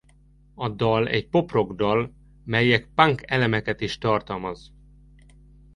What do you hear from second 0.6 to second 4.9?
dal egy pop-rock dal melyek punk elemeket is tartalmaz.